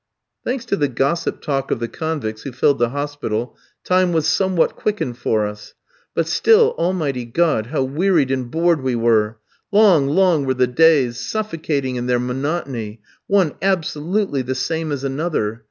[0.43, 4.75] '"Thanks to the gossip talk of the convicts who filled the hospital, time was somewhat
[4.75, 5.75] quickened for us.
[6.15, 9.37] But still, Almighty God, how wearied and bored we were!
[9.71, 15.59] Long, long were the days, suffocating in their monotony, one absolutely the same as another.